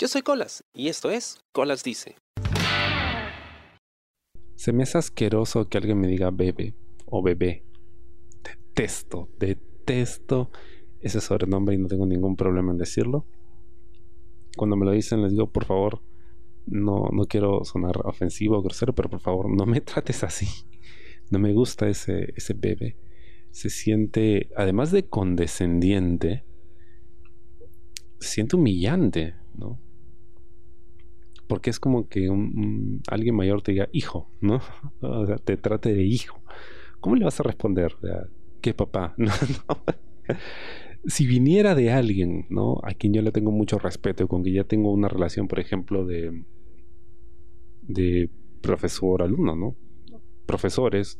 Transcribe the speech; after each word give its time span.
Yo 0.00 0.06
soy 0.06 0.22
Colas 0.22 0.62
y 0.72 0.86
esto 0.86 1.10
es 1.10 1.40
Colas 1.50 1.82
Dice. 1.82 2.14
Se 4.54 4.72
me 4.72 4.84
hace 4.84 4.96
asqueroso 4.96 5.68
que 5.68 5.76
alguien 5.76 5.98
me 5.98 6.06
diga 6.06 6.30
bebé 6.30 6.76
o 7.04 7.20
bebé. 7.20 7.64
Detesto, 8.44 9.28
detesto 9.40 10.52
ese 11.00 11.20
sobrenombre 11.20 11.74
y 11.74 11.78
no 11.78 11.88
tengo 11.88 12.06
ningún 12.06 12.36
problema 12.36 12.70
en 12.70 12.78
decirlo. 12.78 13.26
Cuando 14.56 14.76
me 14.76 14.86
lo 14.86 14.92
dicen 14.92 15.20
les 15.20 15.32
digo, 15.32 15.50
por 15.50 15.64
favor, 15.64 16.00
no, 16.66 17.08
no 17.12 17.24
quiero 17.24 17.64
sonar 17.64 17.96
ofensivo 18.04 18.58
o 18.58 18.62
grosero, 18.62 18.94
pero 18.94 19.10
por 19.10 19.20
favor 19.20 19.50
no 19.50 19.66
me 19.66 19.80
trates 19.80 20.22
así. 20.22 20.46
No 21.28 21.40
me 21.40 21.52
gusta 21.52 21.88
ese, 21.88 22.34
ese 22.36 22.54
bebé. 22.54 22.96
Se 23.50 23.68
siente, 23.68 24.48
además 24.56 24.92
de 24.92 25.08
condescendiente, 25.08 26.44
se 28.20 28.28
siente 28.28 28.54
humillante, 28.54 29.34
¿no? 29.56 29.87
Porque 31.48 31.70
es 31.70 31.80
como 31.80 32.08
que 32.08 32.30
un, 32.30 33.02
alguien 33.08 33.34
mayor 33.34 33.62
te 33.62 33.72
diga 33.72 33.88
hijo, 33.92 34.30
¿no? 34.40 34.60
O 35.00 35.26
sea, 35.26 35.36
te 35.36 35.56
trate 35.56 35.92
de 35.92 36.04
hijo. 36.04 36.40
¿Cómo 37.00 37.16
le 37.16 37.24
vas 37.24 37.40
a 37.40 37.42
responder? 37.42 37.96
¿Qué 38.60 38.74
papá? 38.74 39.16
Si 41.06 41.26
viniera 41.26 41.76
de 41.76 41.92
alguien, 41.92 42.46
¿no? 42.50 42.80
A 42.82 42.92
quien 42.92 43.14
yo 43.14 43.22
le 43.22 43.30
tengo 43.30 43.52
mucho 43.52 43.78
respeto, 43.78 44.26
con 44.26 44.42
quien 44.42 44.56
ya 44.56 44.64
tengo 44.64 44.92
una 44.92 45.08
relación, 45.08 45.46
por 45.46 45.60
ejemplo, 45.60 46.04
de, 46.04 46.42
de 47.82 48.28
profesor-alumno, 48.60 49.56
¿no? 49.56 49.76
Profesores, 50.44 51.18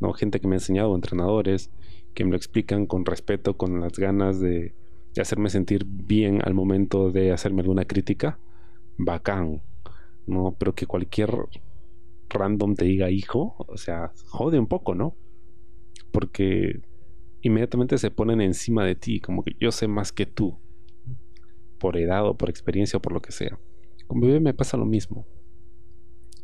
¿no? 0.00 0.12
Gente 0.14 0.40
que 0.40 0.48
me 0.48 0.56
ha 0.56 0.58
enseñado, 0.58 0.94
entrenadores, 0.94 1.70
que 2.14 2.24
me 2.24 2.30
lo 2.30 2.36
explican 2.36 2.86
con 2.86 3.04
respeto, 3.04 3.56
con 3.56 3.80
las 3.80 3.92
ganas 3.92 4.40
de 4.40 4.74
hacerme 5.20 5.50
sentir 5.50 5.84
bien 5.86 6.40
al 6.44 6.54
momento 6.54 7.10
de 7.10 7.32
hacerme 7.32 7.62
alguna 7.62 7.84
crítica, 7.84 8.38
bacán, 8.96 9.62
¿no? 10.28 10.56
Pero 10.58 10.74
que 10.74 10.86
cualquier 10.86 11.30
random 12.28 12.74
te 12.74 12.84
diga 12.84 13.10
hijo, 13.10 13.56
o 13.58 13.76
sea, 13.76 14.12
jode 14.28 14.58
un 14.58 14.66
poco, 14.66 14.94
¿no? 14.94 15.16
Porque 16.12 16.80
inmediatamente 17.42 17.98
se 17.98 18.10
ponen 18.10 18.40
encima 18.40 18.84
de 18.84 18.94
ti, 18.94 19.20
como 19.20 19.42
que 19.42 19.56
yo 19.60 19.72
sé 19.72 19.88
más 19.88 20.12
que 20.12 20.26
tú, 20.26 20.58
por 21.78 21.96
edad 21.96 22.26
o 22.26 22.36
por 22.36 22.50
experiencia 22.50 22.98
o 22.98 23.02
por 23.02 23.12
lo 23.12 23.22
que 23.22 23.32
sea. 23.32 23.58
Con 24.06 24.20
bebé 24.20 24.40
me 24.40 24.54
pasa 24.54 24.76
lo 24.76 24.86
mismo. 24.86 25.26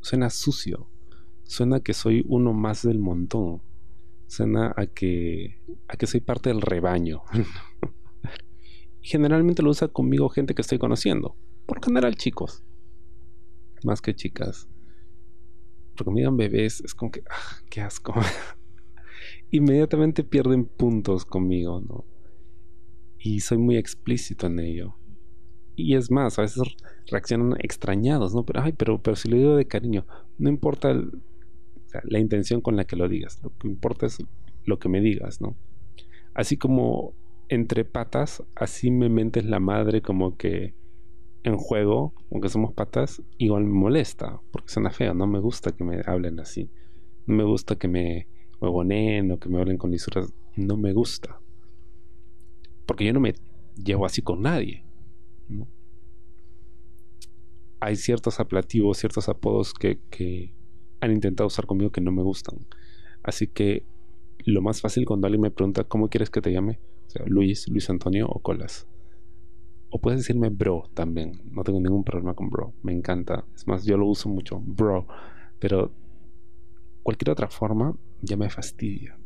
Suena 0.00 0.30
sucio, 0.30 0.88
suena 1.44 1.80
que 1.80 1.94
soy 1.94 2.24
uno 2.28 2.52
más 2.52 2.82
del 2.82 2.98
montón, 2.98 3.62
suena 4.26 4.72
a 4.76 4.86
que, 4.86 5.60
a 5.88 5.96
que 5.96 6.06
soy 6.06 6.20
parte 6.20 6.50
del 6.50 6.60
rebaño. 6.60 7.22
y 9.02 9.08
generalmente 9.08 9.62
lo 9.62 9.70
usa 9.70 9.88
conmigo 9.88 10.28
gente 10.28 10.54
que 10.54 10.62
estoy 10.62 10.78
conociendo, 10.78 11.36
por 11.66 11.82
general 11.82 12.16
chicos, 12.16 12.64
más 13.84 14.00
que 14.00 14.14
chicas. 14.14 14.68
Porque 15.96 16.10
me 16.10 16.20
digan 16.20 16.36
bebés, 16.36 16.80
es 16.80 16.94
como 16.94 17.10
que, 17.10 17.22
ah, 17.30 17.58
qué 17.70 17.80
asco. 17.80 18.14
Inmediatamente 19.50 20.24
pierden 20.24 20.64
puntos 20.64 21.24
conmigo, 21.24 21.80
¿no? 21.80 22.04
Y 23.18 23.40
soy 23.40 23.58
muy 23.58 23.76
explícito 23.76 24.48
en 24.48 24.58
ello. 24.58 24.96
Y 25.76 25.94
es 25.94 26.10
más, 26.10 26.38
a 26.38 26.42
veces 26.42 26.62
reaccionan 27.06 27.56
extrañados, 27.60 28.34
¿no? 28.34 28.44
Pero, 28.44 28.62
ay, 28.62 28.72
pero, 28.72 29.02
pero 29.02 29.16
si 29.16 29.28
lo 29.28 29.36
digo 29.36 29.56
de 29.56 29.66
cariño, 29.66 30.06
no 30.38 30.48
importa 30.48 30.94
la 32.02 32.18
intención 32.18 32.60
con 32.60 32.76
la 32.76 32.84
que 32.84 32.96
lo 32.96 33.08
digas, 33.08 33.40
lo 33.42 33.56
que 33.56 33.68
importa 33.68 34.06
es 34.06 34.18
lo 34.64 34.78
que 34.78 34.88
me 34.88 35.00
digas, 35.00 35.40
¿no? 35.40 35.56
Así 36.34 36.56
como 36.56 37.14
entre 37.48 37.84
patas, 37.84 38.42
así 38.54 38.90
me 38.90 39.08
mentes 39.08 39.44
la 39.44 39.60
madre 39.60 40.02
como 40.02 40.36
que 40.36 40.74
en 41.44 41.58
juego, 41.58 42.14
aunque 42.32 42.48
somos 42.48 42.72
patas, 42.72 43.22
igual 43.36 43.64
me 43.64 43.74
molesta, 43.74 44.40
porque 44.50 44.70
suena 44.70 44.90
feo, 44.90 45.12
no 45.12 45.26
me 45.26 45.38
gusta 45.38 45.72
que 45.72 45.84
me 45.84 46.00
hablen 46.06 46.40
así. 46.40 46.70
No 47.26 47.36
me 47.36 47.44
gusta 47.44 47.76
que 47.76 47.86
me 47.86 48.26
huevoneen 48.60 49.30
o 49.30 49.38
que 49.38 49.50
me 49.50 49.60
hablen 49.60 49.76
con 49.76 49.90
lisuras, 49.90 50.32
no 50.56 50.78
me 50.78 50.94
gusta. 50.94 51.38
Porque 52.86 53.04
yo 53.04 53.12
no 53.12 53.20
me 53.20 53.34
llevo 53.76 54.06
así 54.06 54.22
con 54.22 54.40
nadie. 54.42 54.84
Hay 57.80 57.96
ciertos 57.96 58.40
aplativos, 58.40 58.96
ciertos 58.96 59.28
apodos 59.28 59.74
que, 59.74 59.98
que 60.08 60.54
han 61.00 61.12
intentado 61.12 61.46
usar 61.46 61.66
conmigo 61.66 61.92
que 61.92 62.00
no 62.00 62.10
me 62.10 62.22
gustan. 62.22 62.66
Así 63.22 63.46
que 63.46 63.84
lo 64.46 64.62
más 64.62 64.80
fácil 64.80 65.04
cuando 65.04 65.26
alguien 65.26 65.42
me 65.42 65.50
pregunta 65.50 65.84
cómo 65.84 66.08
quieres 66.08 66.30
que 66.30 66.40
te 66.40 66.52
llame, 66.52 66.80
o 67.06 67.10
sea, 67.10 67.26
Luis, 67.26 67.68
Luis 67.68 67.90
Antonio 67.90 68.26
o 68.28 68.40
Colas 68.40 68.86
o 69.94 70.00
puedes 70.00 70.18
decirme 70.18 70.48
bro 70.48 70.90
también. 70.92 71.40
No 71.52 71.62
tengo 71.62 71.80
ningún 71.80 72.02
problema 72.02 72.34
con 72.34 72.50
bro. 72.50 72.74
Me 72.82 72.92
encanta. 72.92 73.44
Es 73.54 73.64
más, 73.68 73.84
yo 73.84 73.96
lo 73.96 74.06
uso 74.08 74.28
mucho. 74.28 74.58
Bro. 74.58 75.06
Pero 75.60 75.92
cualquier 77.04 77.30
otra 77.30 77.46
forma 77.46 77.96
ya 78.20 78.36
me 78.36 78.50
fastidia. 78.50 79.16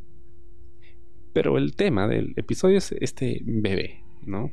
Pero 1.33 1.57
el 1.57 1.75
tema 1.75 2.07
del 2.07 2.35
episodio 2.37 2.77
es 2.77 2.93
este 2.93 3.41
bebé, 3.47 4.05
¿no? 4.27 4.53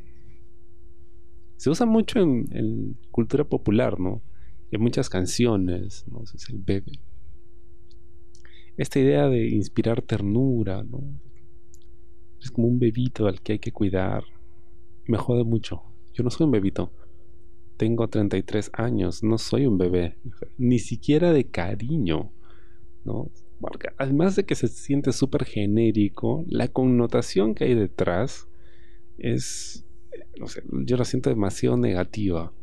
Se 1.58 1.70
usa 1.70 1.86
mucho 1.86 2.22
en, 2.22 2.98
cultura 3.12 3.44
popular, 3.44 4.00
¿no? 4.00 4.22
En 4.72 4.82
muchas 4.82 5.10
canciones, 5.10 6.06
¿no? 6.08 6.24
Es 6.24 6.50
el 6.50 6.60
bebé. 6.60 7.02
Esta 8.78 9.00
idea 9.00 9.28
de 9.28 9.50
inspirar 9.50 10.02
ternura, 10.02 10.82
¿no? 10.82 11.04
Es 12.42 12.52
como 12.52 12.70
un 12.70 12.80
bebito 12.80 13.28
al 13.28 13.42
que 13.42 13.52
hay 13.52 13.60
que 13.60 13.74
cuidar. 13.74 14.24
Me 15.08 15.18
jode 15.18 15.44
mucho. 15.44 15.84
Yo 16.16 16.24
no 16.24 16.30
soy 16.30 16.46
un 16.46 16.52
bebito. 16.52 16.94
Tengo 17.76 18.08
33 18.08 18.72
años, 18.74 19.22
no 19.22 19.38
soy 19.38 19.66
un 19.66 19.78
bebé, 19.78 20.16
ni 20.58 20.80
siquiera 20.80 21.34
de 21.34 21.46
cariño, 21.46 22.32
¿no? 23.04 23.30
además 23.98 24.36
de 24.36 24.46
que 24.46 24.56
se 24.56 24.68
siente 24.68 25.12
súper 25.12 25.44
genérico, 25.44 26.46
la 26.48 26.68
connotación 26.68 27.56
que 27.56 27.66
hay 27.66 27.74
detrás 27.74 28.48
es, 29.18 29.86
no 30.40 30.48
sé, 30.48 30.64
yo 30.86 30.96
la 30.98 31.04
siento 31.04 31.30
demasiado 31.30 31.76
negativa. 31.76 32.54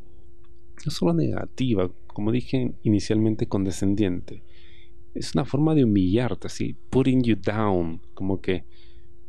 No 0.86 0.90
solo 0.90 1.12
negativa, 1.12 1.90
como 2.06 2.32
dije 2.32 2.72
inicialmente, 2.82 3.48
condescendiente. 3.48 4.42
Es 5.14 5.34
una 5.34 5.44
forma 5.44 5.74
de 5.74 5.84
humillarte, 5.84 6.46
así, 6.46 6.74
putting 6.88 7.22
you 7.22 7.36
down, 7.36 8.00
como 8.14 8.40
que 8.40 8.64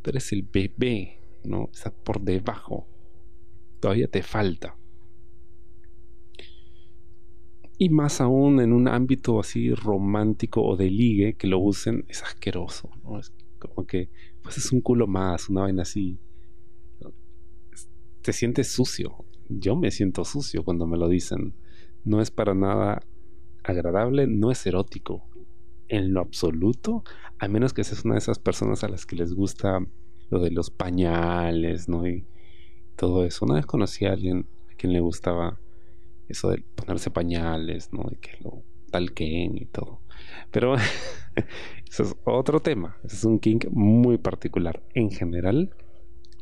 tú 0.00 0.10
eres 0.10 0.32
el 0.32 0.42
bebé, 0.42 1.18
¿no? 1.44 1.68
Estás 1.72 1.92
por 1.92 2.20
debajo 2.22 2.86
todavía 3.84 4.08
te 4.08 4.22
falta. 4.22 4.78
Y 7.76 7.90
más 7.90 8.22
aún 8.22 8.62
en 8.62 8.72
un 8.72 8.88
ámbito 8.88 9.38
así 9.38 9.74
romántico 9.74 10.62
o 10.62 10.74
de 10.74 10.90
ligue 10.90 11.34
que 11.34 11.46
lo 11.46 11.58
usen, 11.58 12.06
es 12.08 12.22
asqueroso. 12.22 12.88
Es 13.20 13.30
como 13.58 13.86
que 13.86 14.08
pues 14.42 14.56
es 14.56 14.72
un 14.72 14.80
culo 14.80 15.06
más, 15.06 15.50
una 15.50 15.62
vaina 15.62 15.82
así. 15.82 16.18
Te 18.22 18.32
sientes 18.32 18.72
sucio. 18.72 19.26
Yo 19.50 19.76
me 19.76 19.90
siento 19.90 20.24
sucio 20.24 20.64
cuando 20.64 20.86
me 20.86 20.96
lo 20.96 21.06
dicen. 21.06 21.52
No 22.04 22.22
es 22.22 22.30
para 22.30 22.54
nada 22.54 23.02
agradable, 23.64 24.26
no 24.26 24.50
es 24.50 24.64
erótico. 24.64 25.28
En 25.88 26.14
lo 26.14 26.22
absoluto, 26.22 27.04
a 27.38 27.48
menos 27.48 27.74
que 27.74 27.84
seas 27.84 28.06
una 28.06 28.14
de 28.14 28.20
esas 28.20 28.38
personas 28.38 28.82
a 28.82 28.88
las 28.88 29.04
que 29.04 29.16
les 29.16 29.34
gusta 29.34 29.86
lo 30.30 30.38
de 30.38 30.50
los 30.50 30.70
pañales, 30.70 31.86
¿no? 31.90 32.08
Y 32.08 32.24
todo 32.96 33.24
eso. 33.24 33.44
Una 33.44 33.54
vez 33.54 33.66
conocí 33.66 34.06
a 34.06 34.12
alguien 34.12 34.46
a 34.72 34.74
quien 34.74 34.92
le 34.92 35.00
gustaba 35.00 35.58
eso 36.28 36.50
de 36.50 36.64
ponerse 36.74 37.10
pañales, 37.10 37.92
¿no? 37.92 38.04
De 38.04 38.16
que 38.16 38.32
lo 38.42 38.62
talquen 38.90 39.56
y 39.56 39.66
todo. 39.66 40.00
Pero 40.50 40.76
eso 41.90 42.02
es 42.02 42.16
otro 42.24 42.60
tema. 42.60 42.96
Es 43.04 43.24
un 43.24 43.38
kink 43.38 43.66
muy 43.70 44.18
particular. 44.18 44.82
En 44.94 45.10
general, 45.10 45.74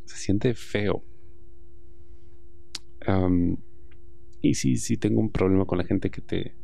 se 0.04 0.16
siente 0.16 0.54
feo. 0.54 1.02
y 4.41 4.54
sí, 4.54 4.76
sí 4.76 4.96
tengo 4.96 5.20
un 5.20 5.30
problema 5.30 5.65
con 5.65 5.78
la 5.78 5.84
gente 5.84 6.10
que 6.10 6.21
te. 6.21 6.54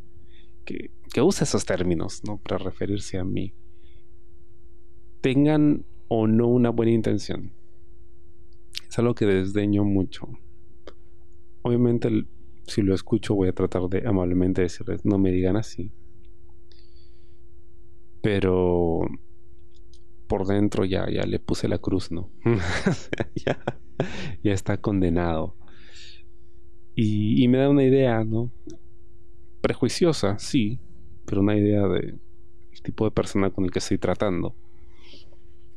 que, 0.65 0.91
que 1.13 1.23
usa 1.23 1.45
esos 1.45 1.65
términos, 1.65 2.23
¿no? 2.25 2.39
Para 2.39 2.59
referirse 2.59 3.19
a 3.19 3.25
mí. 3.25 3.55
Tengan 5.21 5.85
o 6.07 6.27
no 6.27 6.47
una 6.47 6.71
buena 6.71 6.93
intención 6.93 7.58
es 8.89 8.99
algo 8.99 9.15
que 9.15 9.27
desdeño 9.27 9.85
mucho. 9.85 10.29
Obviamente, 11.63 12.09
si 12.67 12.83
lo 12.83 12.95
escucho, 12.95 13.35
voy 13.35 13.49
a 13.49 13.53
tratar 13.53 13.83
de 13.89 14.07
amablemente 14.07 14.63
decirles, 14.63 15.05
no 15.05 15.19
me 15.19 15.31
digan 15.31 15.57
así. 15.57 15.93
Pero 18.23 19.01
por 20.29 20.47
dentro 20.47 20.85
ya, 20.85 21.11
ya 21.11 21.23
le 21.23 21.39
puse 21.39 21.69
la 21.69 21.79
cruz, 21.79 22.11
¿no? 22.13 22.31
ya, 23.35 23.59
está 24.43 24.77
condenado. 24.79 25.57
Y, 26.95 27.47
me 27.49 27.59
da 27.59 27.69
una 27.69 27.85
idea, 27.85 28.25
¿no? 28.25 28.53
Prejuiciosa, 29.61 30.39
sí, 30.39 30.81
pero 31.25 31.41
una 31.41 31.57
idea 31.57 31.87
de 31.87 32.19
tipo 32.83 33.05
de 33.05 33.11
persona 33.11 33.51
con 33.51 33.65
el 33.65 33.71
que 33.71 33.79
estoy 33.79 33.99
tratando. 33.99 34.55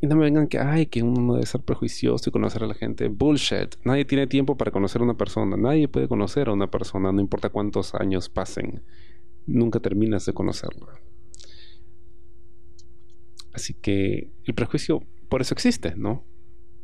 Y 0.01 0.07
no 0.07 0.15
me 0.15 0.24
vengan 0.24 0.48
que, 0.48 0.57
ay, 0.57 0.88
que 0.88 1.03
uno 1.03 1.21
no 1.21 1.33
debe 1.36 1.45
ser 1.45 1.62
prejuicioso 1.62 2.30
y 2.30 2.33
conocer 2.33 2.63
a 2.63 2.68
la 2.68 2.74
gente. 2.74 3.07
Bullshit. 3.07 3.75
Nadie 3.86 4.03
tiene 4.03 4.25
tiempo 4.25 4.57
para 4.57 4.71
conocer 4.71 5.01
a 5.01 5.03
una 5.03 5.13
persona. 5.13 5.56
Nadie 5.56 5.88
puede 5.88 6.07
conocer 6.07 6.50
a 6.50 6.53
una 6.53 6.71
persona, 6.71 7.12
no 7.12 7.21
importa 7.21 7.50
cuántos 7.50 7.94
años 7.94 8.27
pasen. 8.27 8.81
Nunca 9.45 9.80
terminas 9.80 10.25
de 10.25 10.33
conocerla. 10.33 11.00
Así 13.53 13.75
que 13.75 14.31
el 14.44 14.53
prejuicio 14.56 15.03
por 15.30 15.42
eso 15.42 15.53
existe, 15.53 15.95
¿no? 15.95 16.25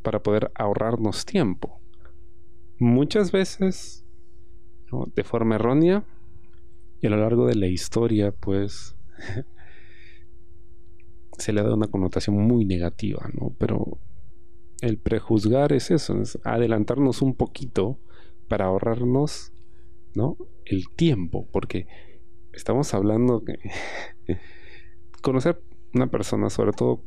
Para 0.02 0.22
poder 0.22 0.52
ahorrarnos 0.54 1.26
tiempo. 1.26 1.80
Muchas 2.78 3.32
veces, 3.32 4.06
de 5.14 5.24
forma 5.24 5.56
errónea, 5.56 6.04
y 7.00 7.08
a 7.08 7.10
lo 7.10 7.16
largo 7.16 7.46
de 7.46 7.56
la 7.56 7.66
historia, 7.66 8.32
pues, 8.32 8.96
se 11.38 11.52
le 11.52 11.62
da 11.62 11.74
una 11.74 11.86
connotación 11.86 12.36
muy 12.36 12.64
negativa, 12.64 13.30
¿no? 13.32 13.54
Pero 13.58 13.98
el 14.80 14.98
prejuzgar 14.98 15.72
es 15.72 15.90
eso, 15.90 16.20
es 16.20 16.38
adelantarnos 16.44 17.22
un 17.22 17.34
poquito 17.34 17.98
para 18.48 18.66
ahorrarnos, 18.66 19.52
¿no? 20.14 20.36
El 20.64 20.88
tiempo, 20.90 21.48
porque 21.50 21.86
estamos 22.52 22.92
hablando 22.94 23.44
que 23.44 23.58
conocer 25.22 25.62
una 25.94 26.08
persona, 26.08 26.50
sobre 26.50 26.72
todo 26.72 27.02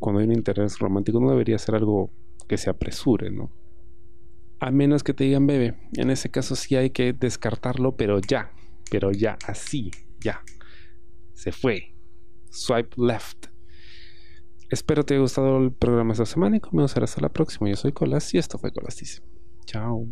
cuando 0.00 0.20
hay 0.20 0.26
un 0.26 0.32
interés 0.32 0.78
romántico, 0.78 1.20
no 1.20 1.30
debería 1.30 1.58
ser 1.58 1.74
algo 1.74 2.10
que 2.48 2.56
se 2.56 2.70
apresure, 2.70 3.30
¿no? 3.30 3.50
A 4.60 4.70
menos 4.70 5.02
que 5.02 5.14
te 5.14 5.24
digan 5.24 5.46
bebé. 5.46 5.74
En 5.96 6.10
ese 6.10 6.30
caso 6.30 6.56
sí 6.56 6.76
hay 6.76 6.90
que 6.90 7.12
descartarlo, 7.12 7.96
pero 7.96 8.20
ya, 8.20 8.52
pero 8.90 9.12
ya, 9.12 9.38
así, 9.46 9.90
ya. 10.20 10.42
Se 11.34 11.52
fue. 11.52 11.93
Swipe 12.54 12.94
left. 12.96 13.48
Espero 14.70 15.04
te 15.04 15.14
haya 15.14 15.22
gustado 15.22 15.58
el 15.58 15.72
programa 15.72 16.12
esta 16.12 16.24
semana 16.24 16.56
y 16.56 16.60
comenzar 16.60 17.02
hasta 17.02 17.20
la 17.20 17.28
próxima. 17.28 17.68
Yo 17.68 17.76
soy 17.76 17.92
Colas 17.92 18.32
y 18.32 18.38
esto 18.38 18.58
fue 18.58 18.72
Colas 18.72 18.96
Chao. 19.66 20.06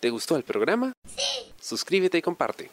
¿Te 0.00 0.10
gustó 0.10 0.36
el 0.36 0.44
programa? 0.44 0.92
Sí. 1.04 1.52
Suscríbete 1.60 2.18
y 2.18 2.22
comparte. 2.22 2.70